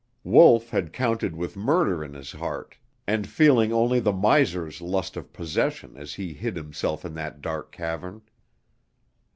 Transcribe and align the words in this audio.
Wolf 0.23 0.69
had 0.71 0.93
counted 0.93 1.35
with 1.35 1.55
murder 1.55 2.03
in 2.03 2.15
his 2.15 2.31
heart, 2.31 2.75
and 3.05 3.27
feeling 3.29 3.71
only 3.71 3.99
the 3.99 4.11
miser's 4.11 4.81
lust 4.81 5.15
of 5.15 5.31
possession 5.31 5.95
as 5.95 6.15
he 6.15 6.33
hid 6.33 6.55
himself 6.55 7.05
in 7.05 7.13
that 7.13 7.39
dark 7.39 7.71
cavern. 7.71 8.23